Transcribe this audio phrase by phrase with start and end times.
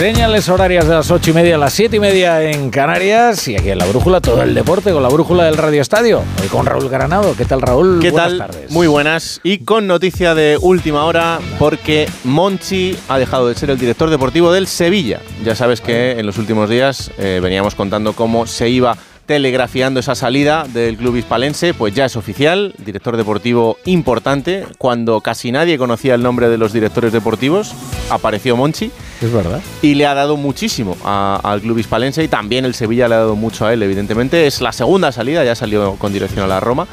[0.00, 3.56] Señales horarias de las ocho y media a las siete y media en Canarias y
[3.56, 6.22] aquí en la brújula todo el deporte con la brújula del Radio Estadio.
[6.40, 7.36] Hoy con Raúl Granado.
[7.36, 7.98] ¿Qué tal, Raúl?
[8.00, 8.38] ¿Qué buenas tal?
[8.38, 8.70] tardes.
[8.70, 9.42] Muy buenas.
[9.42, 14.50] Y con noticia de última hora, porque Monchi ha dejado de ser el director deportivo
[14.54, 15.20] del Sevilla.
[15.44, 20.14] Ya sabes que en los últimos días eh, veníamos contando cómo se iba telegrafiando esa
[20.14, 24.64] salida del club hispalense, pues ya es oficial, director deportivo importante.
[24.78, 27.74] Cuando casi nadie conocía el nombre de los directores deportivos,
[28.08, 28.90] apareció Monchi
[29.20, 29.60] Es verdad.
[29.82, 33.18] y le ha dado muchísimo a- al club hispalense y también el Sevilla le ha
[33.18, 34.46] dado mucho a él, evidentemente.
[34.46, 36.86] Es la segunda salida, ya salió con dirección a la Roma.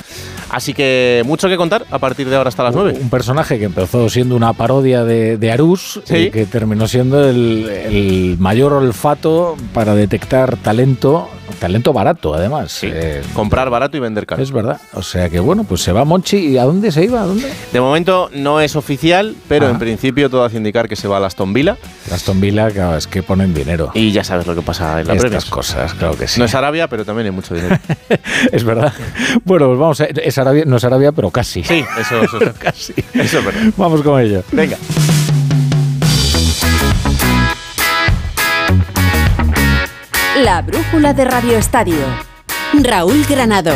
[0.49, 2.97] Así que mucho que contar a partir de ahora hasta las 9.
[3.01, 6.15] Un personaje que empezó siendo una parodia de, de Arús Sí.
[6.17, 11.27] y que terminó siendo el, el mayor olfato para detectar talento,
[11.59, 12.79] talento barato además.
[12.83, 14.41] Eh, Comprar barato y vender caro.
[14.41, 14.79] es verdad.
[14.93, 16.37] O sea que bueno, pues se va Monchi.
[16.37, 17.21] ¿Y a dónde se iba?
[17.21, 17.51] ¿A dónde?
[17.73, 19.71] De momento no es oficial, pero Ah.
[19.71, 21.75] en principio todo hace indicar que se va a Aston Villa.
[22.17, 23.91] Aston Villa, claro, es que ponen dinero.
[23.93, 25.33] Y ya sabes lo que pasa en la Premier.
[25.33, 26.39] Estas cosas, claro que sí.
[26.39, 27.77] No es Arabia, pero también hay mucho dinero.
[28.51, 28.93] Es verdad.
[29.43, 31.63] Bueno, pues vamos a, es Arabia, no es Arabia, pero casi.
[31.63, 32.93] Sí, eso, eso, Pero casi.
[33.13, 33.39] eso.
[33.77, 34.43] Vamos con ello.
[34.51, 34.77] Venga.
[40.43, 41.97] La brújula de Radio Estadio.
[42.83, 43.73] Raúl Granado.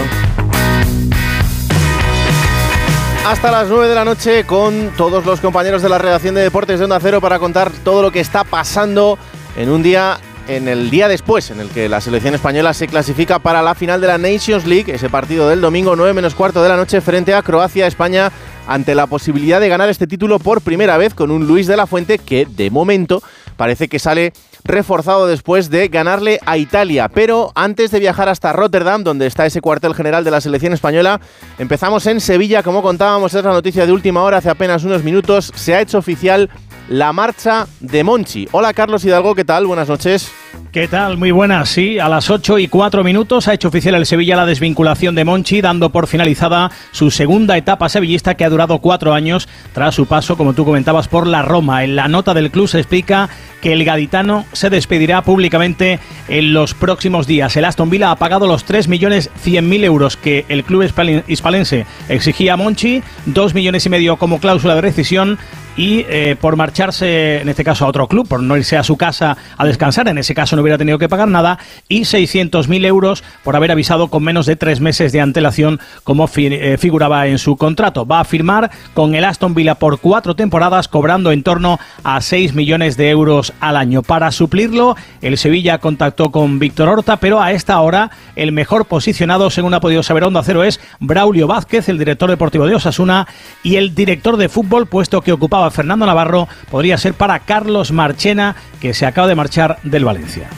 [3.25, 6.79] Hasta las 9 de la noche con todos los compañeros de la redacción de Deportes
[6.79, 9.19] de Onda Cero para contar todo lo que está pasando
[9.55, 13.37] en un día, en el día después, en el que la selección española se clasifica
[13.37, 16.69] para la final de la Nations League, ese partido del domingo 9 menos cuarto de
[16.69, 18.31] la noche frente a Croacia, España,
[18.67, 21.85] ante la posibilidad de ganar este título por primera vez con un Luis de la
[21.85, 23.21] Fuente que de momento
[23.55, 27.09] parece que sale reforzado después de ganarle a Italia.
[27.09, 31.21] Pero antes de viajar hasta Rotterdam, donde está ese cuartel general de la selección española,
[31.59, 35.51] empezamos en Sevilla, como contábamos, es la noticia de última hora, hace apenas unos minutos,
[35.55, 36.49] se ha hecho oficial
[36.89, 38.47] la marcha de Monchi.
[38.51, 39.65] Hola Carlos Hidalgo, ¿qué tal?
[39.67, 40.31] Buenas noches.
[40.73, 41.17] ¿Qué tal?
[41.17, 41.69] Muy buenas.
[41.69, 45.25] Sí, a las 8 y 4 minutos ha hecho oficial el Sevilla la desvinculación de
[45.25, 50.05] Monchi, dando por finalizada su segunda etapa sevillista que ha durado cuatro años tras su
[50.05, 51.83] paso, como tú comentabas, por la Roma.
[51.83, 53.29] En la nota del club se explica
[53.61, 55.99] que el gaditano se despedirá públicamente
[56.29, 57.55] en los próximos días.
[57.57, 61.23] El Aston Villa ha pagado los 3 millones 100 mil euros que el club hispalen-
[61.27, 65.37] hispalense exigía a Monchi, 2 millones y medio como cláusula de rescisión
[65.77, 68.97] y eh, por marcharse, en este caso, a otro club, por no irse a su
[68.97, 73.23] casa a descansar, en ese caso no hubiera tenido que pagar nada, y 600.000 euros
[73.43, 77.55] por haber avisado con menos de tres meses de antelación, como eh, figuraba en su
[77.57, 78.05] contrato.
[78.05, 82.53] Va a firmar con el Aston Villa por cuatro temporadas, cobrando en torno a 6
[82.53, 84.01] millones de euros al año.
[84.03, 89.49] Para suplirlo, el Sevilla contactó con Víctor Horta, pero a esta hora el mejor posicionado,
[89.49, 93.27] según ha podido saber Onda Cero, es Braulio Vázquez, el director deportivo de Osasuna,
[93.63, 98.55] y el director de fútbol, puesto que ocupaba Fernando Navarro, podría ser para Carlos Marchena,
[98.79, 100.49] que se acaba de marchar del Valencia.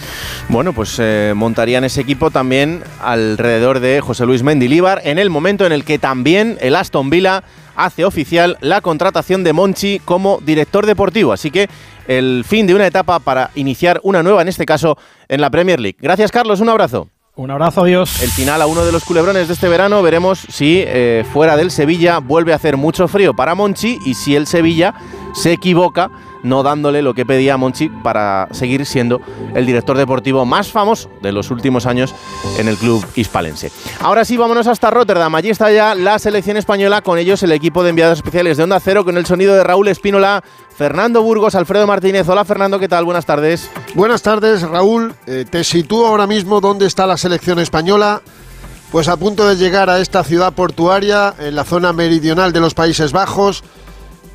[0.49, 5.65] Bueno, pues eh, montarían ese equipo también alrededor de José Luis Mendilíbar en el momento
[5.65, 7.43] en el que también el Aston Villa
[7.75, 11.33] hace oficial la contratación de Monchi como director deportivo.
[11.33, 11.69] Así que
[12.07, 14.97] el fin de una etapa para iniciar una nueva, en este caso,
[15.27, 15.97] en la Premier League.
[15.99, 16.59] Gracias, Carlos.
[16.59, 17.12] Un abrazo.
[17.35, 18.21] Un abrazo, adiós.
[18.21, 20.03] El final a uno de los culebrones de este verano.
[20.03, 24.35] Veremos si eh, fuera del Sevilla vuelve a hacer mucho frío para Monchi y si
[24.35, 24.93] el Sevilla
[25.33, 26.11] se equivoca
[26.43, 29.21] no dándole lo que pedía Monchi para seguir siendo
[29.55, 32.13] el director deportivo más famoso de los últimos años
[32.57, 33.71] en el club hispalense.
[34.01, 35.33] Ahora sí, vámonos hasta Rotterdam.
[35.35, 38.79] Allí está ya la selección española, con ellos el equipo de enviados especiales de Onda
[38.79, 40.43] Cero, con el sonido de Raúl Espínola,
[40.75, 42.27] Fernando Burgos, Alfredo Martínez.
[42.27, 43.05] Hola Fernando, ¿qué tal?
[43.05, 43.69] Buenas tardes.
[43.95, 45.15] Buenas tardes, Raúl.
[45.25, 48.21] Eh, te sitúo ahora mismo dónde está la selección española.
[48.91, 52.75] Pues a punto de llegar a esta ciudad portuaria, en la zona meridional de los
[52.75, 53.63] Países Bajos.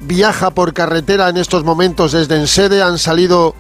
[0.00, 2.82] Viaja por carretera en estos momentos desde Ensede.
[2.82, 3.54] Han salido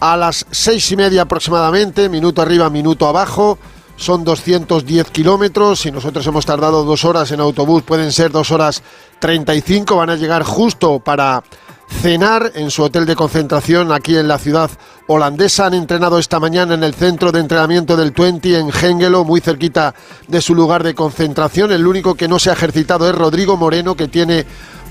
[0.00, 3.58] a las seis y media aproximadamente, minuto arriba, minuto abajo.
[3.96, 5.80] Son 210 kilómetros.
[5.80, 8.82] Si nosotros hemos tardado dos horas en autobús, pueden ser dos horas
[9.18, 9.96] 35.
[9.96, 11.42] Van a llegar justo para
[11.88, 14.70] cenar en su hotel de concentración aquí en la ciudad
[15.06, 15.66] holandesa.
[15.66, 19.94] Han entrenado esta mañana en el centro de entrenamiento del 20 en Hengelo, muy cerquita
[20.28, 21.72] de su lugar de concentración.
[21.72, 24.46] El único que no se ha ejercitado es Rodrigo Moreno, que tiene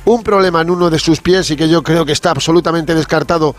[0.08, 3.56] un problema en uno de sus pies y que yo creo que está absolutamente descartado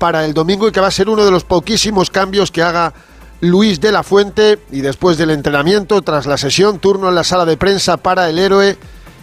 [0.00, 2.92] para el domingo y que va a ser uno de los poquísimos cambios que haga
[3.40, 7.44] Luis de la Fuente y después del entrenamiento, tras la sesión, turno en la sala
[7.44, 8.76] de prensa para el héroe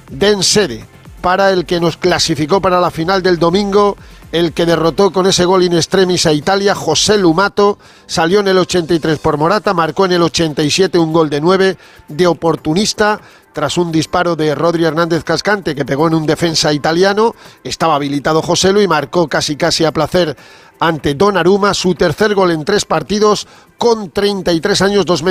[0.09, 0.85] Densede,
[1.21, 3.97] para el que nos clasificó para la final del domingo,
[4.31, 8.57] el que derrotó con ese gol in extremis a Italia, José Lumato, salió en el
[8.57, 11.77] 83 por Morata, marcó en el 87 un gol de 9
[12.07, 13.19] de oportunista,
[13.53, 18.41] tras un disparo de Rodri Hernández Cascante que pegó en un defensa italiano, estaba habilitado
[18.41, 20.37] José Lu y marcó casi casi a placer
[20.79, 25.23] ante Donnarumma, su tercer gol en tres partidos con 33 años, dos,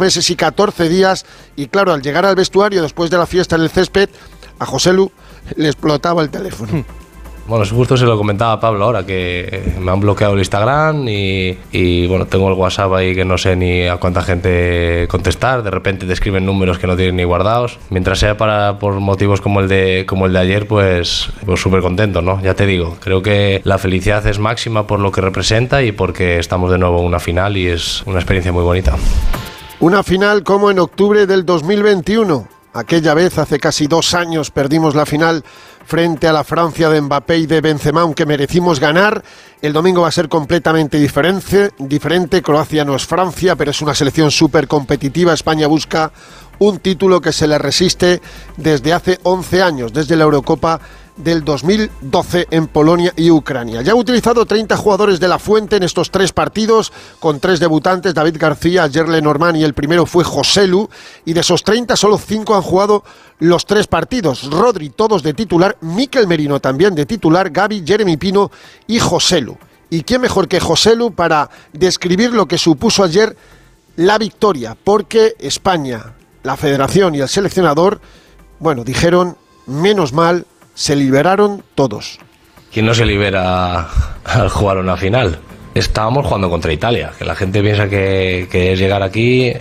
[0.00, 1.24] meses y 14 días.
[1.56, 4.08] Y claro, al llegar al vestuario después de la fiesta en el césped,
[4.58, 5.12] a José Lu
[5.56, 6.84] le explotaba el teléfono.
[7.48, 12.06] Bueno, justo se lo comentaba a Pablo ahora, que me han bloqueado el Instagram y,
[12.06, 16.04] bueno, tengo el WhatsApp ahí que no sé ni a cuánta gente contestar, de repente
[16.04, 17.78] te escriben números que no tienen ni guardados.
[17.88, 21.80] Mientras sea para, por motivos como el de, como el de ayer, pues pues súper
[21.80, 22.38] contento, ¿no?
[22.42, 26.38] Ya te digo, creo que la felicidad es máxima por lo que representa y porque
[26.38, 28.94] estamos de nuevo en una final y es una experiencia muy bonita.
[29.80, 32.57] Una final como en octubre del 2021.
[32.74, 35.42] Aquella vez, hace casi dos años, perdimos la final
[35.86, 39.24] frente a la Francia de Mbappé y de Benzema, aunque merecimos ganar.
[39.62, 41.72] El domingo va a ser completamente diferente.
[41.78, 42.42] diferente.
[42.42, 45.32] Croacia no es Francia, pero es una selección súper competitiva.
[45.32, 46.12] España busca
[46.58, 48.20] un título que se le resiste
[48.56, 50.80] desde hace 11 años, desde la Eurocopa
[51.18, 53.82] del 2012 en Polonia y Ucrania.
[53.82, 58.14] Ya ha utilizado 30 jugadores de la Fuente en estos tres partidos, con tres debutantes,
[58.14, 60.88] David García, Gerle Norman y el primero fue Joselu,
[61.24, 63.04] y de esos 30 solo 5 han jugado
[63.40, 64.50] los tres partidos.
[64.50, 68.50] Rodri todos de titular, Miquel Merino también de titular, Gaby, Jeremy Pino
[68.86, 69.56] y Joselu.
[69.90, 73.36] ¿Y quién mejor que Joselu para describir lo que supuso ayer
[73.96, 74.76] la victoria?
[74.82, 78.00] Porque España, la federación y el seleccionador,
[78.58, 79.36] bueno, dijeron,
[79.66, 80.46] menos mal,
[80.78, 82.20] se liberaron todos.
[82.72, 83.88] ¿Quién no se libera
[84.24, 85.40] al jugar una final?
[85.74, 89.52] Estábamos jugando contra Italia, que la gente piensa que, es llegar aquí,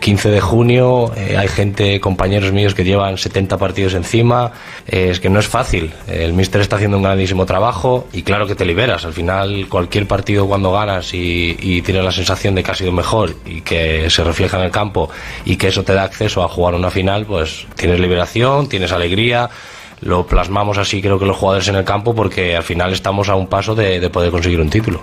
[0.00, 4.52] 15 eh, de junio, eh, hay gente, compañeros míos que llevan 70 partidos encima,
[4.86, 8.46] eh, es que no es fácil, el míster está haciendo un grandísimo trabajo y claro
[8.46, 12.62] que te liberas, al final cualquier partido cuando ganas y, y tienes la sensación de
[12.62, 15.10] que ha sido mejor y que se refleja en el campo
[15.44, 19.48] y que eso te da acceso a jugar una final, pues tienes liberación, tienes alegría,
[20.00, 23.34] lo plasmamos así creo que los jugadores en el campo porque al final estamos a
[23.34, 25.00] un paso de, de poder conseguir un título.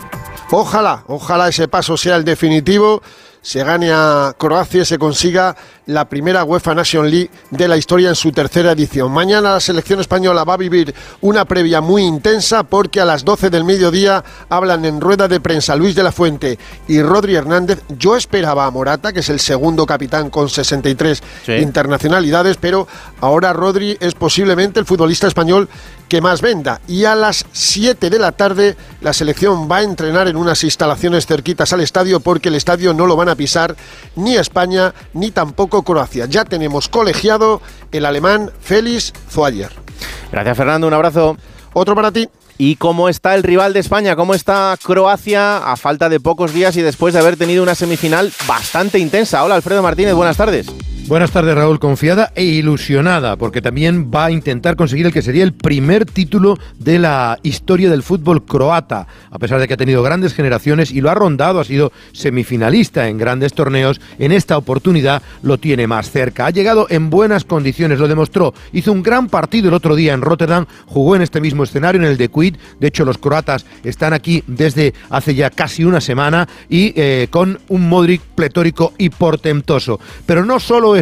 [0.52, 3.02] Ojalá, ojalá ese paso sea el definitivo
[3.44, 5.56] se gane a Croacia y se consiga
[5.86, 9.12] la primera UEFA Nation League de la historia en su tercera edición.
[9.12, 13.50] Mañana la selección española va a vivir una previa muy intensa porque a las 12
[13.50, 16.58] del mediodía hablan en rueda de prensa Luis de la Fuente
[16.88, 17.84] y Rodri Hernández.
[18.00, 21.22] Yo esperaba a Morata, que es el segundo capitán con 63
[21.60, 22.88] internacionalidades, pero
[23.20, 25.68] ahora Rodri es posiblemente el futbolista español
[26.14, 26.80] que más venda.
[26.88, 31.26] Y a las 7 de la tarde la selección va a entrenar en unas instalaciones
[31.26, 33.76] cerquitas al estadio porque el estadio no lo van a pisar
[34.16, 36.28] ni España ni tampoco Croacia.
[36.28, 39.72] Ya tenemos colegiado el alemán Félix Zoayer.
[40.32, 41.36] Gracias Fernando, un abrazo.
[41.74, 42.30] Otro para ti.
[42.60, 44.16] ¿Y cómo está el rival de España?
[44.16, 48.32] ¿Cómo está Croacia a falta de pocos días y después de haber tenido una semifinal
[48.48, 49.44] bastante intensa?
[49.44, 50.68] Hola Alfredo Martínez, buenas tardes.
[51.06, 51.80] Buenas tardes, Raúl.
[51.80, 56.58] Confiada e ilusionada, porque también va a intentar conseguir el que sería el primer título
[56.80, 61.02] de la historia del fútbol croata, a pesar de que ha tenido grandes generaciones y
[61.02, 64.00] lo ha rondado, ha sido semifinalista en grandes torneos.
[64.18, 66.46] En esta oportunidad lo tiene más cerca.
[66.46, 68.54] Ha llegado en buenas condiciones, lo demostró.
[68.72, 72.08] Hizo un gran partido el otro día en Rotterdam, jugó en este mismo escenario, en
[72.08, 72.56] el de Quid.
[72.80, 77.60] De hecho, los croatas están aquí desde hace ya casi una semana y eh, con
[77.68, 80.00] un Modric pletórico y portentoso.
[80.26, 80.94] Pero no solo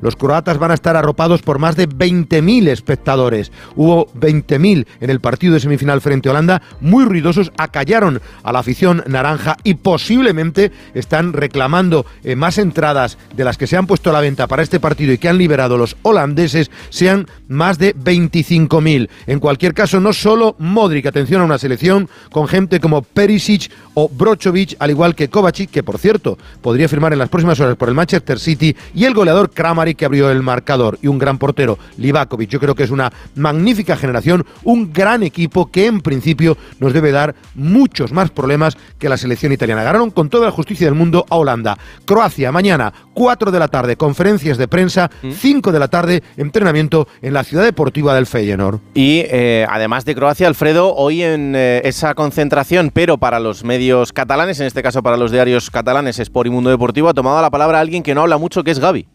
[0.00, 3.52] los croatas van a estar arropados por más de 20.000 espectadores.
[3.76, 8.60] Hubo 20.000 en el partido de semifinal frente a Holanda, muy ruidosos, acallaron a la
[8.60, 14.10] afición naranja y posiblemente están reclamando eh, más entradas de las que se han puesto
[14.10, 17.94] a la venta para este partido y que han liberado los holandeses, sean más de
[17.94, 19.08] 25.000.
[19.26, 24.08] En cualquier caso, no solo Modric, atención a una selección con gente como Perisic o
[24.08, 27.88] Brochovic, al igual que Kovacic, que por cierto podría firmar en las próximas horas por
[27.88, 31.78] el Manchester City, y el goleador Kramaric que abrió el marcador, y un gran portero,
[31.96, 32.50] Livakovic.
[32.50, 37.12] Yo creo que es una magnífica generación, un gran equipo que en principio nos debe
[37.12, 39.82] dar muchos más problemas que la selección italiana.
[39.82, 41.78] Ganaron con toda la justicia del mundo a Holanda.
[42.04, 45.72] Croacia, mañana, 4 de la tarde, conferencias de prensa, 5 mm.
[45.72, 48.80] de la tarde, entrenamiento en la ciudad deportiva del Feyenoord.
[48.94, 54.12] Y eh, además de Croacia, Alfredo, hoy en eh, esa concentración, pero para los medios
[54.12, 57.50] catalanes, en este caso para los diarios catalanes, Sport y Mundo Deportivo, ha tomado la
[57.50, 59.06] palabra alguien que no habla mucho, que es Gaby.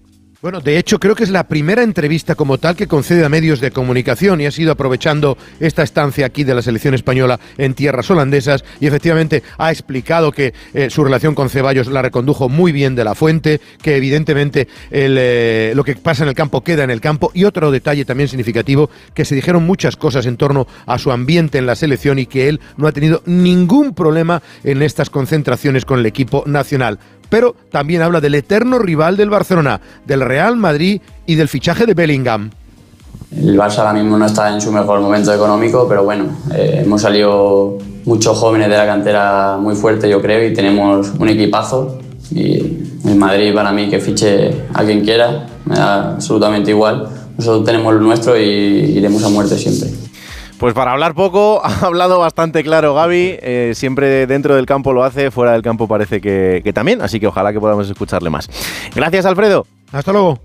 [0.46, 3.60] Bueno, de hecho creo que es la primera entrevista como tal que concede a medios
[3.62, 8.12] de comunicación y ha sido aprovechando esta estancia aquí de la selección española en tierras
[8.12, 12.94] holandesas y efectivamente ha explicado que eh, su relación con Ceballos la recondujo muy bien
[12.94, 17.02] de la fuente, que evidentemente eh, lo que pasa en el campo queda en el
[17.02, 21.12] campo y otro detalle también significativo, que se dijeron muchas cosas en torno a su
[21.12, 25.86] ambiente en la selección y que él no ha tenido ningún problema en estas concentraciones
[25.86, 27.00] con el equipo nacional
[27.30, 31.94] pero también habla del eterno rival del Barcelona, del Real Madrid y del fichaje de
[31.94, 32.52] Bellingham.
[33.36, 37.02] El Barça ahora mismo no está en su mejor momento económico, pero bueno, eh, hemos
[37.02, 42.00] salido muchos jóvenes de la cantera muy fuertes, yo creo, y tenemos un equipazo.
[42.32, 42.58] Y
[43.06, 47.10] en Madrid, para mí, que fiche a quien quiera, me da absolutamente igual.
[47.38, 49.90] Nosotros tenemos lo nuestro y iremos a muerte siempre.
[50.60, 53.38] Pues para hablar poco, ha hablado bastante claro Gaby.
[53.42, 57.02] Eh, siempre dentro del campo lo hace, fuera del campo parece que, que también.
[57.02, 58.50] Así que ojalá que podamos escucharle más.
[58.96, 59.66] Gracias, Alfredo.
[59.92, 60.40] Hasta luego.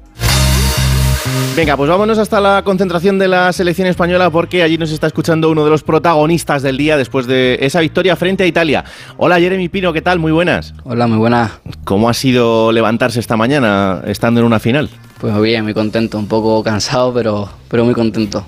[1.56, 5.50] Venga, pues vámonos hasta la concentración de la selección española porque allí nos está escuchando
[5.50, 8.84] uno de los protagonistas del día después de esa victoria frente a Italia.
[9.16, 10.18] Hola Jeremy Pino, ¿qué tal?
[10.18, 10.74] Muy buenas.
[10.84, 11.52] Hola, muy buenas.
[11.84, 14.88] ¿Cómo ha sido levantarse esta mañana estando en una final?
[15.20, 18.46] Pues bien, muy contento, un poco cansado, pero, pero muy contento.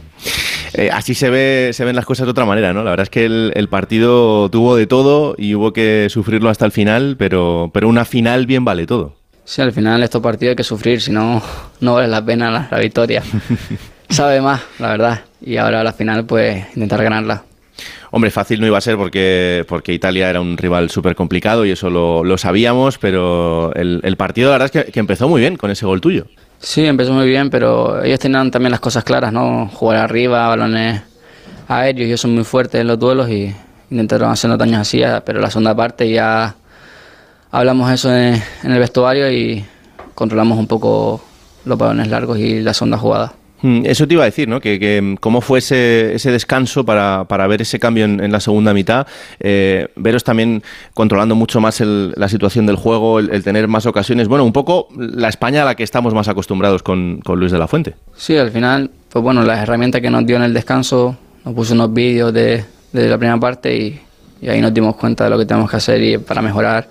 [0.75, 2.83] Eh, así se, ve, se ven las cosas de otra manera, ¿no?
[2.83, 6.65] La verdad es que el, el partido tuvo de todo y hubo que sufrirlo hasta
[6.65, 9.17] el final, pero, pero una final bien vale todo.
[9.45, 11.43] Sí, al final estos partidos hay que sufrir, si no,
[11.81, 13.23] no vale la pena la, la victoria.
[14.09, 15.21] Sabe más, la verdad.
[15.45, 17.45] Y ahora a la final, pues intentar ganarla.
[18.11, 21.71] Hombre, fácil no iba a ser porque, porque Italia era un rival súper complicado y
[21.71, 25.41] eso lo, lo sabíamos, pero el, el partido la verdad es que, que empezó muy
[25.41, 26.27] bien con ese gol tuyo.
[26.65, 29.69] Sí, empezó muy bien, pero ellos tenían también las cosas claras, ¿no?
[29.75, 31.03] Jugar arriba, balones
[31.67, 33.53] aéreos, ellos son muy fuertes en los duelos y
[33.91, 36.55] intentaron hacernos daños así, pero la segunda parte ya
[37.51, 39.65] hablamos eso en, en el vestuario y
[40.15, 41.21] controlamos un poco
[41.65, 43.33] los balones largos y la segunda jugada.
[43.63, 44.61] Mm, Eso te iba a decir, ¿no?
[44.61, 48.41] Que, que cómo fue ese, ese descanso para, para ver ese cambio en, en la
[48.41, 49.07] segunda mitad.
[49.41, 50.63] Eh, veros también
[50.95, 54.29] controlando mucho más el- la situación del juego, el, el tener más ocasiones.
[54.29, 57.59] Bueno, un poco la España a la que estamos más acostumbrados con, con Luis de
[57.59, 57.95] la Fuente.
[58.17, 61.75] Sí, al final, pues bueno, las herramientas que nos dio en el descanso, nos puso
[61.75, 64.01] unos vídeos de, de la primera parte y,
[64.41, 66.89] y ahí nos dimos cuenta de lo que tenemos que hacer y para mejorar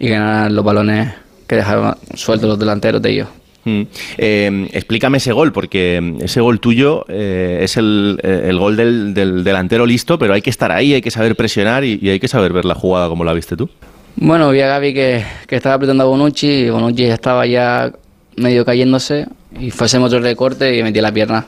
[0.00, 1.12] y ganar los balones
[1.46, 3.28] que dejaban sueltos los delanteros de ellos.
[3.68, 3.86] Mm.
[4.18, 9.14] Eh, explícame ese gol, porque ese gol tuyo eh, es el, eh, el gol del,
[9.14, 12.20] del delantero listo, pero hay que estar ahí, hay que saber presionar y, y hay
[12.20, 13.68] que saber ver la jugada como la viste tú.
[14.16, 17.92] Bueno, vi a Gaby que, que estaba apretando a Bonucci y Bonucci ya estaba ya
[18.36, 19.26] medio cayéndose
[19.58, 21.46] y fue ese otro recorte y metí la pierna.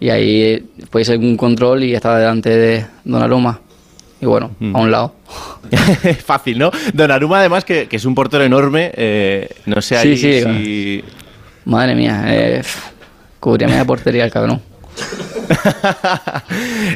[0.00, 3.60] Y ahí pues hice un control y estaba delante de Donnarumma.
[4.20, 4.76] Y bueno, Mm.
[4.76, 5.14] a un lado.
[6.24, 6.70] Fácil, ¿no?
[6.92, 11.04] Donnarumma, además, que, que es un portero enorme, eh, no sé ahí Sí, sí, si...
[11.64, 12.62] Madre mía, eh,
[13.40, 14.60] cubría media portería el cabrón.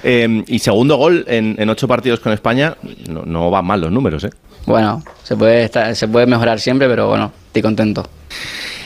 [0.02, 2.76] Eh, y segundo gol en, en ocho partidos con España,
[3.08, 4.30] no, no van mal los números, ¿eh?
[4.66, 8.06] Bueno, se puede, estar- se puede mejorar siempre, pero bueno, estoy contento.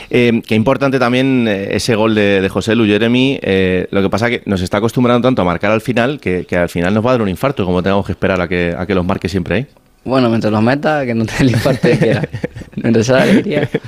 [0.09, 3.39] Eh, qué importante también eh, ese gol de, de José Lu Jeremy.
[3.41, 6.57] eh, lo que pasa que nos está acostumbrando tanto a marcar al final que, que
[6.57, 8.85] al final nos va a dar un infarto, como tengamos que esperar a que, a
[8.85, 9.67] que los marque siempre ahí.
[10.03, 12.27] Bueno, mientras los meta, que no te el infarto que quiera.
[12.75, 13.69] Mientras sea la alegría.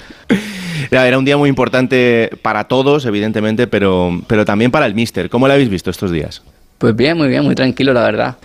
[0.92, 5.30] Era un día muy importante para todos, evidentemente, pero, pero también para el míster.
[5.30, 6.42] ¿Cómo lo habéis visto estos días?
[6.78, 8.36] Pues bien, muy bien, muy tranquilo, la verdad.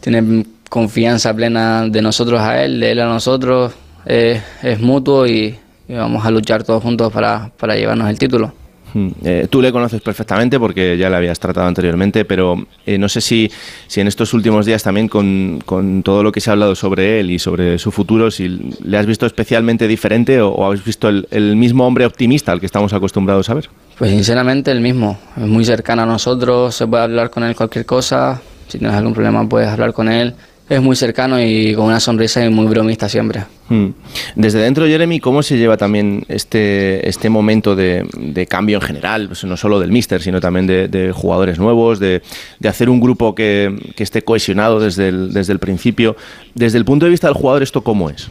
[0.00, 3.72] Tiene confianza plena de nosotros a él, de él a nosotros.
[4.06, 8.52] eh, es mutuo y, y vamos a luchar todos juntos para, para llevarnos el título.
[8.94, 12.56] Mm, eh, tú le conoces perfectamente porque ya le habías tratado anteriormente, pero
[12.86, 13.50] eh, no sé si,
[13.86, 17.20] si en estos últimos días también con, con todo lo que se ha hablado sobre
[17.20, 18.48] él y sobre su futuro, si
[18.82, 22.66] le has visto especialmente diferente o, o visto el, el mismo hombre optimista al que
[22.66, 23.70] estamos acostumbrados a ver.
[23.98, 27.84] Pues sinceramente el mismo, es muy cercano a nosotros, se puede hablar con él cualquier
[27.86, 30.34] cosa, si tienes algún problema puedes hablar con él.
[30.70, 33.42] Es muy cercano y con una sonrisa y muy bromista siempre.
[33.68, 33.88] Mm.
[34.36, 39.26] Desde dentro, Jeremy, ¿cómo se lleva también este, este momento de, de cambio en general?
[39.26, 42.22] Pues no solo del míster, sino también de, de jugadores nuevos, de,
[42.60, 46.14] de hacer un grupo que, que esté cohesionado desde el, desde el principio.
[46.54, 48.28] Desde el punto de vista del jugador, ¿esto cómo es?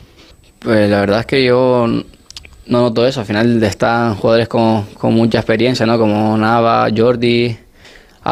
[0.60, 2.04] Pues la verdad es que yo no
[2.82, 3.20] noto eso.
[3.20, 6.00] Al final están jugadores con, con mucha experiencia, ¿no?
[6.00, 7.58] Como Nava, Jordi,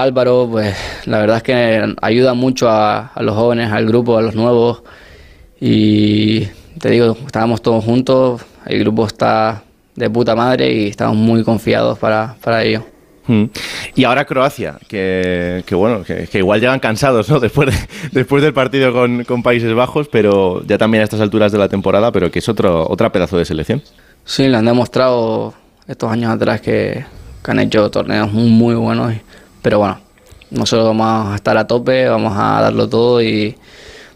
[0.02, 0.48] Álvaro.
[0.52, 0.76] Pues
[1.06, 4.84] la verdad es que ayuda mucho a, a los jóvenes, al grupo, a los nuevos.
[5.60, 6.46] Y
[6.80, 8.42] te digo, estábamos todos juntos.
[8.66, 9.64] El grupo está
[9.96, 12.86] de puta madre y estamos muy confiados para, para ello.
[13.26, 13.46] Mm.
[13.96, 17.40] Y ahora Croacia, que, que bueno, que, que igual llegan cansados, ¿no?
[17.42, 21.52] Después, de- después del partido con, con Países Bajos, pero ya también a estas alturas
[21.52, 23.82] de la temporada, pero que es otro, otra pedazo de selección.
[24.24, 25.54] Sí, le han demostrado
[25.88, 27.04] estos años atrás que,
[27.44, 29.14] que han hecho torneos muy, muy buenos.
[29.14, 29.22] y-
[29.62, 30.00] Pero bueno,
[30.52, 33.56] nosotros vamos a estar a tope, vamos a darlo todo y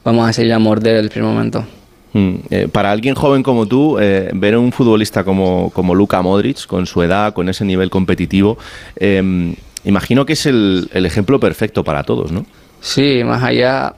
[0.03, 1.65] vamos a seguir a morder el primer momento.
[2.13, 6.21] Mm, eh, para alguien joven como tú, eh, ver a un futbolista como, como Luka
[6.21, 8.57] Modric, con su edad, con ese nivel competitivo,
[8.97, 9.55] eh,
[9.85, 12.45] imagino que es el, el ejemplo perfecto para todos, ¿no?
[12.81, 13.93] Sí, más allá,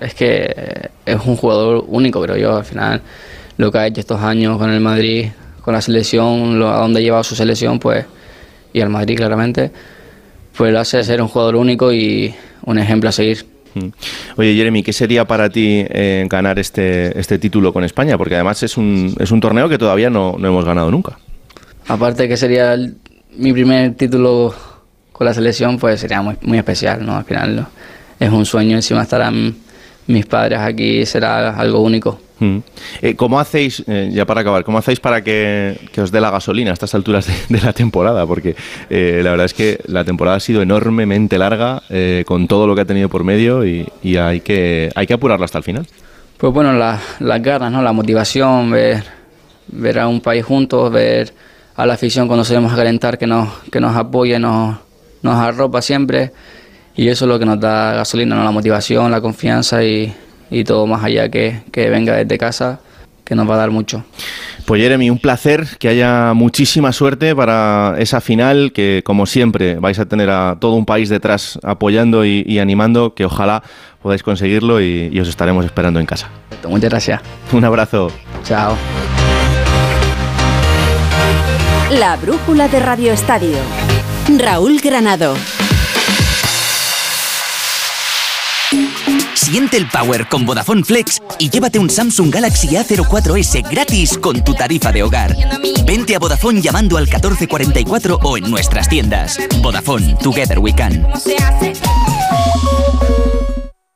[0.00, 2.56] es que es un jugador único, creo yo.
[2.56, 3.00] Al final,
[3.56, 5.28] lo que ha hecho estos años con el Madrid,
[5.62, 8.04] con la selección, lo, a dónde ha llevado su selección, pues,
[8.72, 9.70] y al Madrid claramente,
[10.56, 12.34] pues lo hace ser un jugador único y
[12.64, 13.44] un ejemplo a seguir.
[13.74, 13.88] Mm.
[14.36, 18.16] Oye, Jeremy, ¿qué sería para ti eh, ganar este, este título con España?
[18.16, 21.18] Porque además es un, es un torneo que todavía no, no hemos ganado nunca.
[21.88, 22.96] Aparte que sería el-
[23.36, 24.54] mi primer título
[25.12, 27.16] con la selección, pues sería muy, muy especial, ¿no?
[27.16, 27.68] Al final ¿no?
[28.18, 29.54] es un sueño, encima estarán
[30.06, 32.18] mis padres aquí, será algo único.
[32.38, 32.58] Mm.
[33.00, 36.30] Eh, ¿Cómo hacéis, eh, ya para acabar, cómo hacéis para que, que os dé la
[36.30, 38.26] gasolina a estas alturas de, de la temporada?
[38.26, 38.54] Porque
[38.90, 42.74] eh, la verdad es que la temporada ha sido enormemente larga, eh, con todo lo
[42.74, 45.86] que ha tenido por medio y, y hay, que, hay que apurarla hasta el final.
[46.36, 47.80] Pues bueno, la- las ganas, ¿no?
[47.80, 49.02] La motivación, ver,
[49.68, 51.32] ver a un país juntos, ver
[51.74, 54.76] a la afición cuando salimos a calentar que nos, que nos apoya, nos,
[55.22, 56.32] nos arropa siempre.
[56.94, 58.44] Y eso es lo que nos da gasolina, ¿no?
[58.44, 60.14] La motivación, la confianza y,
[60.50, 62.80] y todo más allá que, que venga desde casa,
[63.24, 64.04] que nos va a dar mucho.
[64.64, 69.98] Pues Jeremy, un placer, que haya muchísima suerte para esa final, que como siempre vais
[69.98, 73.62] a tener a todo un país detrás apoyando y, y animando, que ojalá
[74.02, 76.28] podáis conseguirlo y, y os estaremos esperando en casa.
[76.68, 77.20] Muchas gracias.
[77.52, 78.10] Un abrazo.
[78.44, 78.76] Chao.
[81.92, 83.56] La brújula de Radio Estadio.
[84.38, 85.36] Raúl Granado.
[89.46, 94.54] Siente el power con Vodafone Flex y llévate un Samsung Galaxy A04S gratis con tu
[94.54, 95.36] tarifa de hogar.
[95.86, 99.38] Vente a Vodafone llamando al 1444 o en nuestras tiendas.
[99.62, 101.06] Vodafone, Together We Can.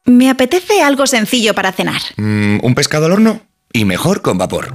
[0.05, 2.01] Me apetece algo sencillo para cenar.
[2.17, 3.41] Mm, ¿Un pescado al horno?
[3.73, 4.75] Y mejor con vapor.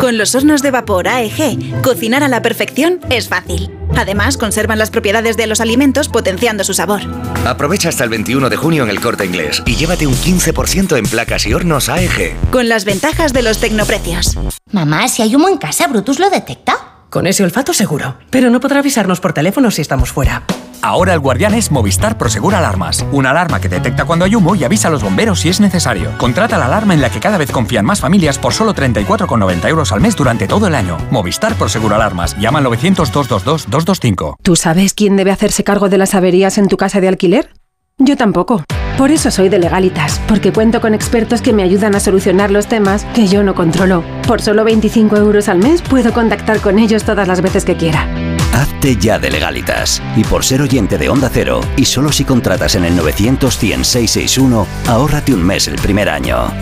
[0.00, 3.70] Con los hornos de vapor AEG, cocinar a la perfección es fácil.
[3.96, 7.02] Además, conservan las propiedades de los alimentos potenciando su sabor.
[7.46, 11.06] Aprovecha hasta el 21 de junio en el corte inglés y llévate un 15% en
[11.06, 12.34] placas y hornos AEG.
[12.50, 14.36] Con las ventajas de los tecnoprecios.
[14.72, 17.06] Mamá, si hay humo en casa, ¿Brutus lo detecta?
[17.10, 20.42] Con ese olfato seguro, pero no podrá avisarnos por teléfono si estamos fuera.
[20.84, 23.06] Ahora el guardián es Movistar Prosegur Alarmas.
[23.10, 26.10] Una alarma que detecta cuando hay humo y avisa a los bomberos si es necesario.
[26.18, 29.92] Contrata la alarma en la que cada vez confían más familias por solo 34,90 euros
[29.92, 30.98] al mes durante todo el año.
[31.10, 32.38] Movistar Prosegur Alarmas.
[32.38, 34.34] Llama al 900-222-225.
[34.42, 37.48] ¿Tú sabes quién debe hacerse cargo de las averías en tu casa de alquiler?
[37.96, 38.62] Yo tampoco.
[38.98, 42.66] Por eso soy de Legalitas, porque cuento con expertos que me ayudan a solucionar los
[42.66, 44.04] temas que yo no controlo.
[44.28, 48.33] Por solo 25 euros al mes puedo contactar con ellos todas las veces que quiera.
[48.54, 50.00] Hazte ya de legalitas.
[50.14, 53.84] Y por ser oyente de Onda Cero, y solo si contratas en el 900 100
[53.84, 56.52] 661, ahórrate un mes el primer año.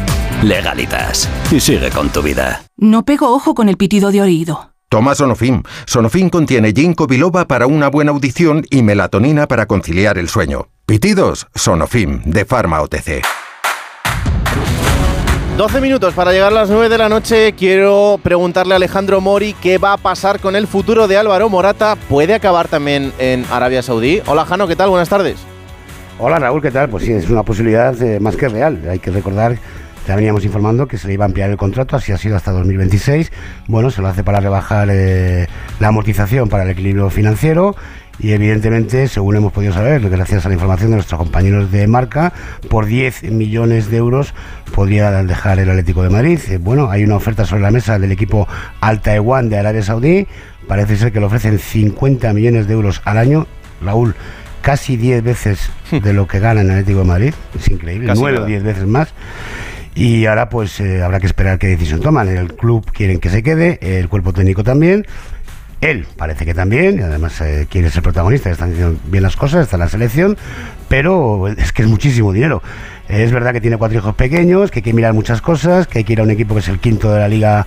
[0.42, 1.28] Legalitas.
[1.50, 2.62] Y sigue con tu vida.
[2.78, 4.70] No pego ojo con el pitido de oído.
[4.88, 5.62] Toma Sonofim.
[5.86, 10.68] Sonofim contiene ginkgo biloba para una buena audición y melatonina para conciliar el sueño.
[10.86, 13.22] Pitidos, Sonofim, de Pharma OTC.
[15.56, 17.52] 12 minutos para llegar a las 9 de la noche.
[17.52, 21.94] Quiero preguntarle a Alejandro Mori qué va a pasar con el futuro de Álvaro Morata.
[22.08, 24.22] ¿Puede acabar también en Arabia Saudí?
[24.26, 24.88] Hola Jano, ¿qué tal?
[24.88, 25.36] Buenas tardes.
[26.18, 26.88] Hola Raúl, ¿qué tal?
[26.88, 28.80] Pues sí, es una posibilidad eh, más que real.
[28.90, 29.58] Hay que recordar,
[30.08, 32.50] ya veníamos informando que se le iba a ampliar el contrato, así ha sido hasta
[32.50, 33.30] 2026.
[33.68, 35.48] Bueno, se lo hace para rebajar eh,
[35.80, 37.76] la amortización para el equilibrio financiero.
[38.22, 42.32] Y evidentemente, según hemos podido saber, gracias a la información de nuestros compañeros de marca,
[42.68, 44.32] por 10 millones de euros
[44.72, 46.38] podría dejar el Atlético de Madrid.
[46.48, 48.46] Eh, Bueno, hay una oferta sobre la mesa del equipo
[48.80, 50.28] Al Taiwan de Arabia Saudí.
[50.68, 53.48] Parece ser que le ofrecen 50 millones de euros al año.
[53.84, 54.14] Raúl,
[54.60, 57.34] casi 10 veces de lo que gana en el Atlético de Madrid.
[57.58, 58.48] Es increíble, Casi 9 o nada.
[58.48, 59.08] 10 veces más.
[59.96, 62.28] Y ahora pues eh, habrá que esperar qué decisión toman.
[62.28, 65.06] El club quieren que se quede, el cuerpo técnico también.
[65.82, 69.64] Él parece que también, y además eh, quiere ser protagonista, están haciendo bien las cosas,
[69.64, 70.38] está en la selección,
[70.88, 72.62] pero es que es muchísimo dinero.
[73.08, 76.04] Es verdad que tiene cuatro hijos pequeños, que hay que mirar muchas cosas, que hay
[76.04, 77.66] que ir a un equipo que es el quinto de la liga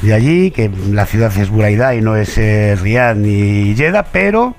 [0.00, 2.76] de allí, que la ciudad es Buraidá y no es eh,
[3.16, 4.54] ni Jeddah, pero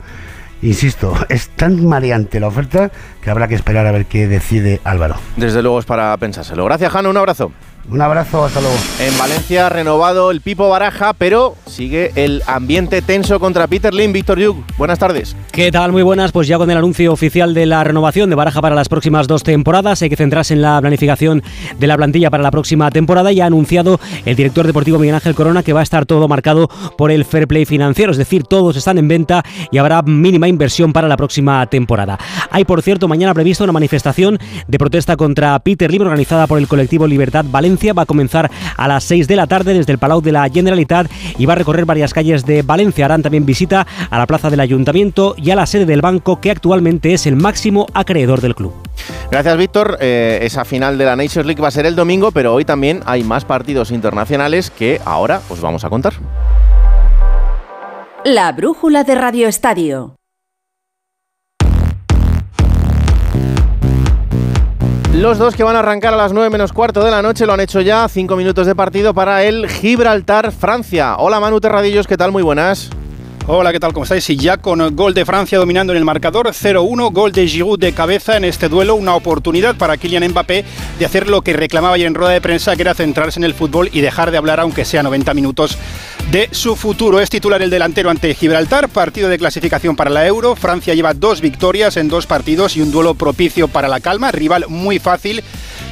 [0.62, 2.92] insisto, es tan mareante la oferta
[3.22, 5.16] que habrá que esperar a ver qué decide Álvaro.
[5.38, 6.66] Desde luego es para pensárselo.
[6.66, 7.54] Gracias Jano, un abrazo.
[7.90, 8.76] Un abrazo, hasta luego.
[9.00, 14.12] En Valencia renovado el Pipo Baraja, pero sigue el ambiente tenso contra Peter Lim.
[14.12, 15.38] Víctor Yuk, buenas tardes.
[15.54, 15.94] ¿Qué tal?
[15.94, 16.34] Muy buenas.
[16.34, 19.44] Pues ya con el anuncio oficial de la renovación de Baraja para las próximas dos
[19.44, 21.42] temporadas, hay que centrarse en la planificación
[21.80, 25.34] de la plantilla para la próxima temporada y ha anunciado el director deportivo Miguel Ángel
[25.34, 28.76] Corona que va a estar todo marcado por el fair play financiero, es decir, todos
[28.76, 32.20] están en venta y habrá mínima inversión para la próxima temporada.
[32.52, 36.68] Hay, por cierto, mañana prevista una manifestación de protesta contra Peter Lim organizada por el
[36.68, 37.77] colectivo Libertad Valencia.
[37.78, 41.10] Va a comenzar a las 6 de la tarde desde el Palau de la Generalitat
[41.38, 43.06] y va a recorrer varias calles de Valencia.
[43.06, 46.52] Harán también visita a la plaza del Ayuntamiento y a la sede del banco que
[46.52, 48.74] actualmente es el máximo acreedor del club.
[49.30, 49.98] Gracias, Víctor.
[50.02, 53.02] Eh, esa final de la Nations League va a ser el domingo, pero hoy también
[53.06, 56.14] hay más partidos internacionales que ahora os vamos a contar.
[58.26, 60.16] La brújula de Radio Estadio.
[65.18, 67.54] Los dos que van a arrancar a las 9 menos cuarto de la noche lo
[67.54, 68.08] han hecho ya.
[68.08, 71.16] Cinco minutos de partido para el Gibraltar-Francia.
[71.18, 72.32] Hola Manu Terradillos, ¿qué tal?
[72.32, 72.92] Muy buenas.
[73.50, 73.94] Hola, ¿qué tal?
[73.94, 74.30] ¿Cómo estáis?
[74.30, 77.94] Y ya con gol de Francia dominando en el marcador 0-1, gol de Giroud de
[77.94, 80.66] cabeza en este duelo, una oportunidad para Kylian Mbappé
[81.00, 83.54] de hacer lo que reclamaba ayer en rueda de prensa, que era centrarse en el
[83.54, 85.78] fútbol y dejar de hablar, aunque sea 90 minutos,
[86.30, 87.22] de su futuro.
[87.22, 90.58] Es titular el delantero ante Gibraltar, partido de clasificación para la Euro.
[90.58, 94.66] Francia lleva dos victorias en dos partidos y un duelo propicio para la calma, rival
[94.68, 95.42] muy fácil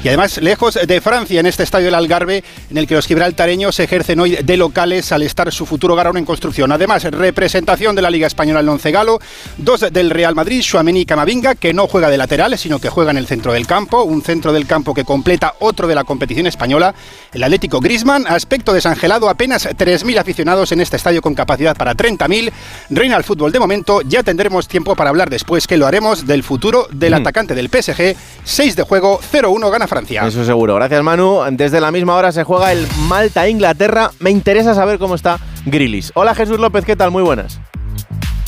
[0.05, 3.79] y además lejos de Francia en este estadio del Algarve en el que los gibraltareños
[3.79, 6.71] ejercen hoy de locales al estar su futuro garón en construcción.
[6.71, 7.05] Además,
[7.45, 9.19] representación de la Liga Española el once galo,
[9.57, 13.11] dos del Real Madrid, Suameni y Camavinga, que no juega de laterales, sino que juega
[13.11, 16.47] en el centro del campo, un centro del campo que completa otro de la competición
[16.47, 16.95] española,
[17.31, 22.51] el Atlético Grisman, aspecto desangelado, apenas 3.000 aficionados en este estadio con capacidad para 30.000,
[22.89, 26.41] reina el fútbol de momento, ya tendremos tiempo para hablar después que lo haremos del
[26.41, 27.17] futuro del Mm.
[27.17, 30.25] atacante del PSG, 6 de juego, 0-1 gana Francia.
[30.25, 30.73] Eso seguro.
[30.75, 31.41] Gracias, Manu.
[31.51, 34.09] Desde la misma hora se juega el Malta-Inglaterra.
[34.19, 36.11] Me interesa saber cómo está Grilis.
[36.15, 37.11] Hola, Jesús López, ¿qué tal?
[37.11, 37.59] Muy buenas.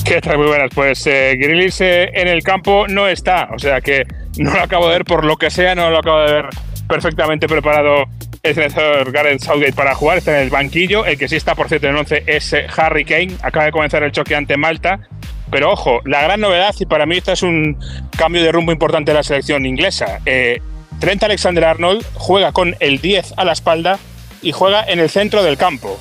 [0.06, 0.38] ¿Qué tal?
[0.38, 0.70] Muy buenas.
[0.74, 4.06] Pues eh, Grealish, eh, en el campo no está, o sea que
[4.38, 6.46] no lo acabo de ver por lo que sea, no lo acabo de ver
[6.88, 8.06] perfectamente preparado
[8.44, 11.06] el seleccionador Gareth Southgate para jugar, está en el banquillo.
[11.06, 13.34] El que sí está, por cierto, en el 11 es eh, Harry Kane.
[13.42, 15.00] Acaba de comenzar el choque ante Malta.
[15.52, 17.78] Pero ojo, la gran novedad, y para mí esto es un
[18.18, 20.20] cambio de rumbo importante de la selección inglesa.
[20.26, 20.62] Eh,
[21.00, 23.98] Trent Alexander-Arnold juega con el 10 a la espalda
[24.42, 25.98] y juega en el centro del campo.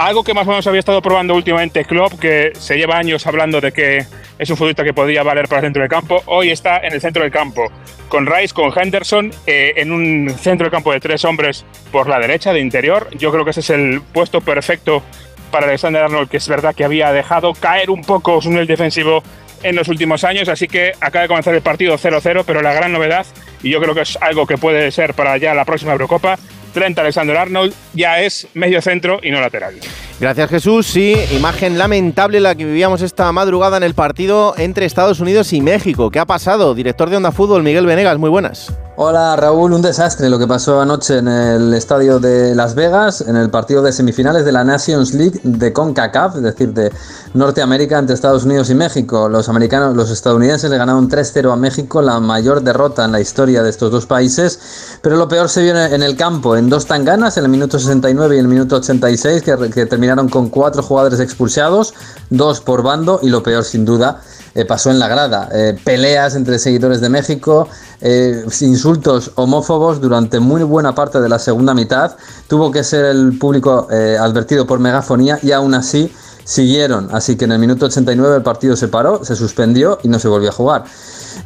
[0.00, 3.60] Algo que más o menos había estado probando últimamente Klopp, que se lleva años hablando
[3.60, 4.06] de que
[4.38, 7.02] es un futbolista que podría valer para el centro del campo, hoy está en el
[7.02, 7.70] centro del campo,
[8.08, 12.18] con Rice, con Henderson, eh, en un centro del campo de tres hombres por la
[12.18, 13.10] derecha, de interior.
[13.18, 15.02] Yo creo que ese es el puesto perfecto
[15.50, 19.22] para Alexander Arnold, que es verdad que había dejado caer un poco su nivel defensivo
[19.62, 22.90] en los últimos años, así que acaba de comenzar el partido 0-0, pero la gran
[22.90, 23.26] novedad,
[23.62, 26.38] y yo creo que es algo que puede ser para ya la próxima Eurocopa,
[26.72, 29.74] Trent Alexander Arnold ya es medio centro y no lateral.
[30.20, 30.86] Gracias Jesús.
[30.86, 35.60] Sí, imagen lamentable la que vivíamos esta madrugada en el partido entre Estados Unidos y
[35.60, 36.10] México.
[36.10, 36.74] ¿Qué ha pasado?
[36.74, 38.72] Director de Onda Fútbol, Miguel Venegas, muy buenas.
[39.02, 43.34] Hola Raúl, un desastre lo que pasó anoche en el estadio de Las Vegas, en
[43.34, 46.92] el partido de semifinales de la Nations League de CONCACAF, es decir, de
[47.32, 49.26] Norteamérica entre Estados Unidos y México.
[49.30, 53.62] Los americanos, los estadounidenses le ganaron 3-0 a México, la mayor derrota en la historia
[53.62, 57.38] de estos dos países, pero lo peor se vio en el campo, en dos tanganas,
[57.38, 61.94] en el minuto 69 y el minuto 86, que, que terminaron con cuatro jugadores expulsados,
[62.28, 64.20] dos por bando, y lo peor sin duda
[64.54, 65.48] eh, pasó en la grada.
[65.52, 67.68] Eh, peleas entre seguidores de México,
[68.00, 72.16] eh, insultos homófobos durante muy buena parte de la segunda mitad.
[72.48, 76.12] Tuvo que ser el público advertido por megafonía y aún así
[76.44, 77.08] siguieron.
[77.12, 80.28] Así que en el minuto 89 el partido se paró, se suspendió y no se
[80.28, 80.84] volvió a jugar.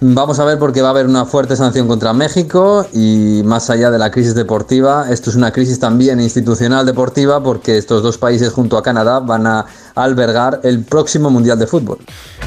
[0.01, 3.91] Vamos a ver porque va a haber una fuerte sanción contra México y más allá
[3.91, 8.53] de la crisis deportiva, esto es una crisis también institucional deportiva porque estos dos países
[8.53, 11.99] junto a Canadá van a albergar el próximo Mundial de Fútbol.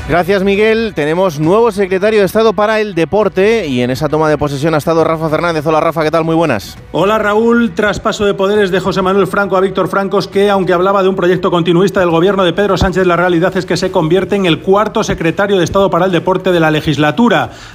[0.10, 0.94] Gracias Miguel.
[0.96, 4.78] Tenemos nuevo secretario de Estado para el Deporte y en esa toma de posesión ha
[4.78, 5.66] estado Rafa Fernández.
[5.66, 6.24] Hola Rafa, ¿qué tal?
[6.24, 6.78] Muy buenas.
[6.92, 11.04] Hola Raúl, traspaso de poderes de José Manuel Franco a Víctor Francos que aunque hablaba
[11.04, 14.36] de un proyecto continuista del gobierno de Pedro Sánchez, la realidad es que se convierte
[14.36, 17.27] en el cuarto secretario de Estado para el Deporte de la legislatura.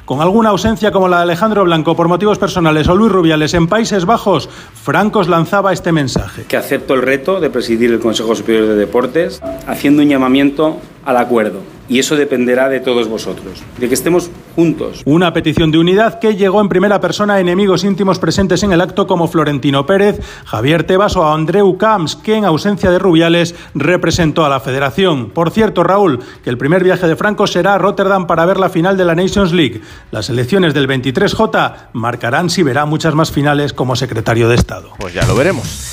[0.05, 3.67] Con alguna ausencia como la de Alejandro Blanco por motivos personales o Luis Rubiales en
[3.67, 6.45] Países Bajos, Francos lanzaba este mensaje.
[6.45, 11.19] Que acepto el reto de presidir el Consejo Superior de Deportes haciendo un llamamiento al
[11.19, 11.61] acuerdo.
[11.93, 15.03] Y eso dependerá de todos vosotros, de que estemos juntos.
[15.05, 18.81] Una petición de unidad que llegó en primera persona a enemigos íntimos presentes en el
[18.81, 24.47] acto como Florentino Pérez, Javier Tebas o Andreu Camps, que en ausencia de Rubiales representó
[24.47, 25.29] a la federación.
[25.33, 28.71] Por cierto, Raúl, que el primer viaje de Franco será a Rotterdam para ver la
[28.71, 29.83] final de la Nations League.
[30.13, 34.93] Las elecciones del 23J marcarán si verá muchas más finales como secretario de Estado.
[34.99, 35.91] Pues ya lo veremos.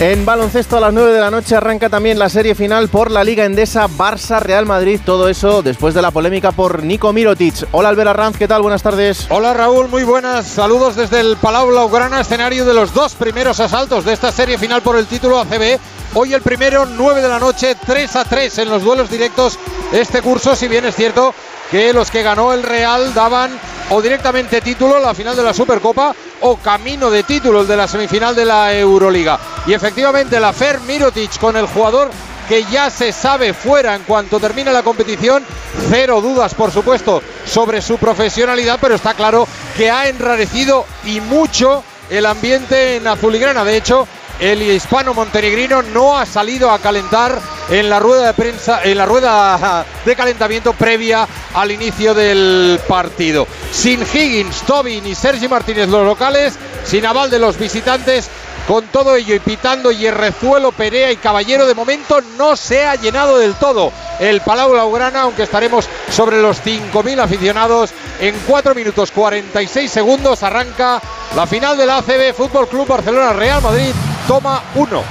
[0.00, 3.24] En baloncesto a las 9 de la noche arranca también la serie final por la
[3.24, 5.00] Liga Endesa Barça-Real Madrid.
[5.04, 7.66] Todo eso después de la polémica por Nico Mirotic.
[7.72, 8.62] Hola Albert Arranz, ¿qué tal?
[8.62, 9.26] Buenas tardes.
[9.30, 10.46] Hola Raúl, muy buenas.
[10.46, 14.82] Saludos desde el Palau Blaugrana, escenario de los dos primeros asaltos de esta serie final
[14.82, 15.78] por el título ACB.
[16.14, 19.58] Hoy el primero, 9 de la noche, 3 a 3 en los duelos directos
[19.92, 21.34] este curso, si bien es cierto
[21.70, 23.50] que los que ganó el Real daban
[23.90, 27.88] o directamente título la final de la Supercopa o camino de título el de la
[27.88, 29.38] semifinal de la Euroliga.
[29.66, 32.10] Y efectivamente la Fer Mirotic con el jugador
[32.48, 35.44] que ya se sabe fuera en cuanto termine la competición.
[35.90, 39.46] Cero dudas, por supuesto, sobre su profesionalidad, pero está claro
[39.76, 43.64] que ha enrarecido y mucho el ambiente en Azuligrana.
[43.64, 44.08] De hecho,
[44.40, 49.06] el hispano montenegrino no ha salido a calentar en la rueda de prensa, en la
[49.06, 53.46] rueda de calentamiento previa al inicio del partido.
[53.72, 58.30] Sin Higgins, Toby ni Sergi Martínez los locales, sin aval de los visitantes,
[58.66, 63.38] con todo ello y pitando Hierrezuelo, Perea y Caballero, de momento no se ha llenado
[63.38, 67.90] del todo el Palau Laugrana, aunque estaremos sobre los 5.000 aficionados.
[68.20, 71.00] En 4 minutos 46 segundos arranca
[71.34, 73.94] la final del ACB Fútbol Club Barcelona Real Madrid.
[74.28, 75.02] Toma 1.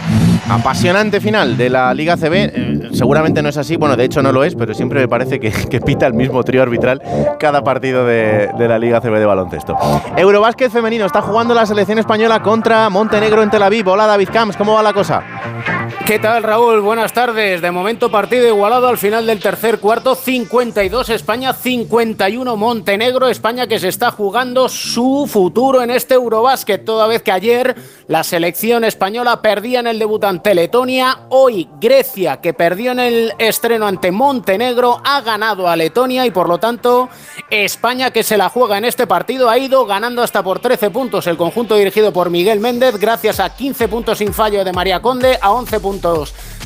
[0.48, 2.34] Apasionante final de la Liga CB.
[2.36, 5.40] Eh, seguramente no es así, bueno, de hecho no lo es, pero siempre me parece
[5.40, 5.50] que,
[5.82, 7.02] pita el mismo trío arbitral
[7.40, 9.76] cada partido de, la Liga CB de baloncesto.
[10.16, 13.88] Eurobásquet femenino está jugando la selección española contra Montenegro en Tel Aviv.
[13.88, 15.24] Hola David Camps, ¿cómo va la cosa?
[16.08, 16.80] ¿Qué tal Raúl?
[16.80, 17.62] Buenas tardes.
[17.62, 20.16] De momento partido igualado al final del tercer cuarto.
[20.16, 23.28] 52 España, 51 Montenegro.
[23.28, 26.86] España que se está jugando su futuro en este Eurobásquet.
[26.86, 27.76] Toda vez que ayer
[28.08, 31.24] la selección española perdía en el debut ante Letonia.
[31.28, 36.48] Hoy Grecia que perdió en el estreno ante Montenegro ha ganado a Letonia y por
[36.48, 37.10] lo tanto
[37.50, 41.28] España que se la juega en este partido ha ido ganando hasta por 13 puntos
[41.28, 45.38] el conjunto dirigido por Miguel Méndez gracias a 15 puntos sin fallo de María Conde
[45.42, 45.97] a 11 puntos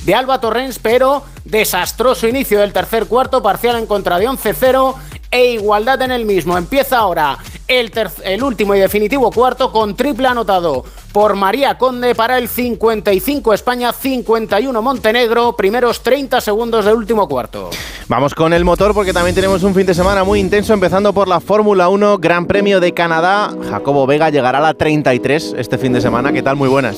[0.06, 4.96] de Alba Torrens, pero desastroso inicio del tercer cuarto, parcial en contra de 11-0
[5.32, 6.58] e igualdad en el mismo.
[6.58, 7.92] Empieza ahora el,
[8.24, 13.94] el, último y definitivo cuarto con triple anotado por María Conde para el 55 España,
[13.94, 17.70] 51 Montenegro, primeros 30 segundos del último cuarto.
[18.10, 21.30] Vamos con el motor porque también tenemos un fin de semana muy intenso empezando por
[21.30, 23.56] la Fórmula 1 Gran Premio de Canadá.
[23.70, 26.34] Jacobo Vega llegará a la 33 este fin de semana.
[26.34, 26.58] ¿Qué tal?
[26.58, 26.98] Muy buenas.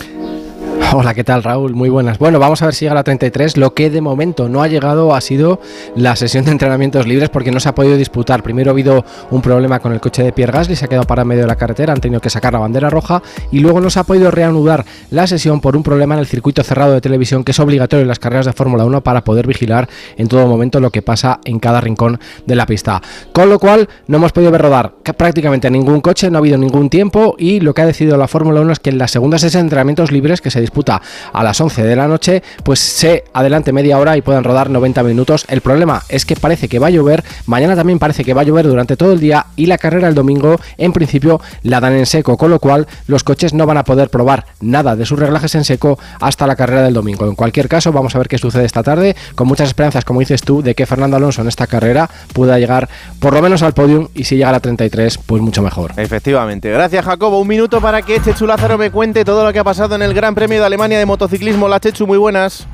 [0.95, 1.73] Hola, ¿qué tal Raúl?
[1.73, 2.19] Muy buenas.
[2.19, 3.57] Bueno, vamos a ver si llega la 33.
[3.57, 5.59] Lo que de momento no ha llegado ha sido
[5.95, 8.43] la sesión de entrenamientos libres porque no se ha podido disputar.
[8.43, 11.25] Primero ha habido un problema con el coche de Pierre Gasly, se ha quedado para
[11.25, 13.99] medio de la carretera, han tenido que sacar la bandera roja y luego no se
[13.99, 17.51] ha podido reanudar la sesión por un problema en el circuito cerrado de televisión que
[17.53, 20.91] es obligatorio en las carreras de Fórmula 1 para poder vigilar en todo momento lo
[20.91, 23.01] que pasa en cada rincón de la pista.
[23.31, 26.91] Con lo cual no hemos podido ver rodar prácticamente ningún coche, no ha habido ningún
[26.91, 29.61] tiempo y lo que ha decidido la Fórmula 1 es que en la segunda sesión
[29.61, 33.71] de entrenamientos libres que se disputa a las 11 de la noche, pues se adelante
[33.71, 35.45] media hora y puedan rodar 90 minutos.
[35.49, 38.45] El problema es que parece que va a llover, mañana también parece que va a
[38.45, 42.05] llover durante todo el día y la carrera el domingo en principio la dan en
[42.05, 45.55] seco, con lo cual los coches no van a poder probar nada de sus reglajes
[45.55, 47.27] en seco hasta la carrera del domingo.
[47.27, 50.41] En cualquier caso, vamos a ver qué sucede esta tarde, con muchas esperanzas, como dices
[50.41, 54.07] tú, de que Fernando Alonso en esta carrera pueda llegar por lo menos al podium
[54.13, 55.93] y si llega a la 33, pues mucho mejor.
[55.97, 56.69] Efectivamente.
[56.69, 57.39] Gracias, Jacobo.
[57.39, 60.13] Un minuto para que este chulázaro me cuente todo lo que ha pasado en el
[60.13, 61.67] Gran Premio de Alemania de motociclismo.
[61.67, 62.67] La Chechu, muy buenas.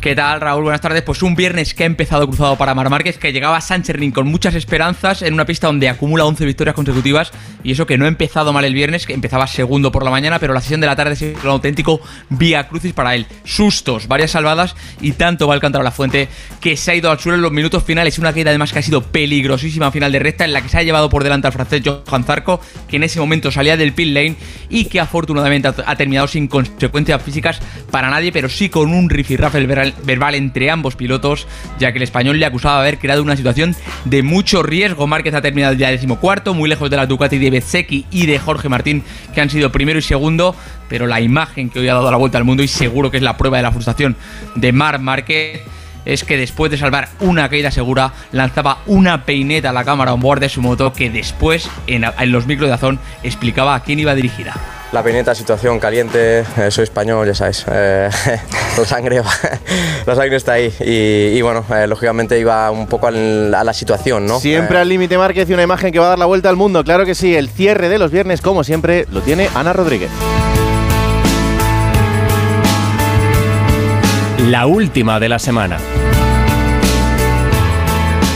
[0.00, 0.64] ¿Qué tal, Raúl?
[0.64, 1.02] Buenas tardes.
[1.02, 4.26] Pues un viernes que ha empezado cruzado para Mar Márquez, que llegaba a Sánchez con
[4.26, 7.32] muchas esperanzas en una pista donde acumula 11 victorias consecutivas
[7.62, 10.38] y eso que no ha empezado mal el viernes, que empezaba segundo por la mañana,
[10.38, 13.26] pero la sesión de la tarde es un auténtico vía crucis para él.
[13.44, 16.28] Sustos, varias salvadas y tanto va a alcanzar a la fuente
[16.60, 18.18] que se ha ido al suelo en los minutos finales.
[18.18, 20.82] Una caída además que ha sido peligrosísima final de recta en la que se ha
[20.82, 24.36] llevado por delante al francés Johan Zarco, que en ese momento salía del pit lane
[24.68, 29.58] y que afortunadamente ha terminado sin consecuencias físicas para nadie, pero sí con un rifirrafe
[30.04, 31.46] verbal entre ambos pilotos,
[31.78, 35.06] ya que el español le acusaba de haber creado una situación de mucho riesgo.
[35.06, 38.68] Márquez ha terminado día decimocuarto, muy lejos de la Ducati de Bezzecchi y de Jorge
[38.68, 39.02] Martín,
[39.34, 40.54] que han sido primero y segundo,
[40.88, 43.22] pero la imagen que hoy ha dado la vuelta al mundo y seguro que es
[43.22, 44.16] la prueba de la frustración
[44.54, 45.62] de Mar Márquez
[46.06, 50.20] es que después de salvar una caída segura, lanzaba una peineta a la cámara on
[50.20, 54.14] board de su moto que después, en, los micros de Azón, explicaba a quién iba
[54.14, 54.54] dirigida.
[54.96, 58.08] La peineta, situación caliente, eh, soy español, ya sabes, eh,
[58.78, 59.20] la, sangre,
[60.06, 64.40] la sangre está ahí y, bueno, eh, lógicamente iba un poco a la situación, ¿no?
[64.40, 66.82] Siempre al límite Márquez y una imagen que va a dar la vuelta al mundo,
[66.82, 70.10] claro que sí, el cierre de los viernes, como siempre, lo tiene Ana Rodríguez.
[74.48, 75.76] La última de la semana.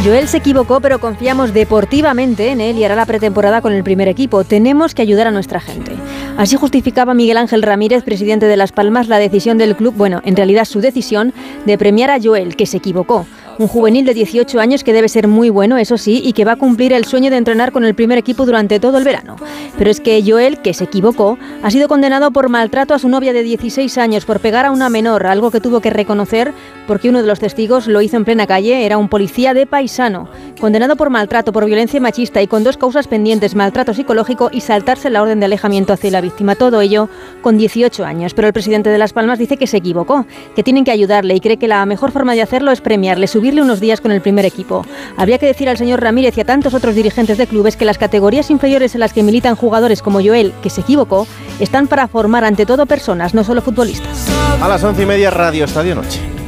[0.04, 4.08] Joel se equivocó, pero confiamos deportivamente en él y hará la pretemporada con el primer
[4.08, 4.44] equipo.
[4.44, 5.99] Tenemos que ayudar a nuestra gente.
[6.40, 10.36] Así justificaba Miguel Ángel Ramírez, presidente de Las Palmas, la decisión del club, bueno, en
[10.36, 11.34] realidad su decisión,
[11.66, 13.26] de premiar a Joel, que se equivocó
[13.60, 16.52] un juvenil de 18 años que debe ser muy bueno, eso sí, y que va
[16.52, 19.36] a cumplir el sueño de entrenar con el primer equipo durante todo el verano.
[19.76, 23.34] Pero es que Joel, que se equivocó, ha sido condenado por maltrato a su novia
[23.34, 26.54] de 16 años por pegar a una menor, algo que tuvo que reconocer
[26.86, 30.28] porque uno de los testigos lo hizo en plena calle, era un policía de paisano,
[30.60, 35.08] condenado por maltrato, por violencia machista y con dos causas pendientes, maltrato psicológico y saltarse
[35.08, 36.56] la orden de alejamiento hacia la víctima.
[36.56, 37.08] Todo ello
[37.42, 38.34] con 18 años.
[38.34, 41.40] Pero el presidente de Las Palmas dice que se equivocó, que tienen que ayudarle y
[41.40, 44.44] cree que la mejor forma de hacerlo es premiarle, subir unos días con el primer
[44.44, 44.84] equipo.
[45.16, 47.98] Habría que decir al señor Ramírez y a tantos otros dirigentes de clubes que las
[47.98, 51.26] categorías inferiores en las que militan jugadores como Joel, que se equivocó,
[51.58, 54.28] están para formar ante todo personas, no solo futbolistas.
[54.60, 56.39] A las once y media, Radio Estadio Noche.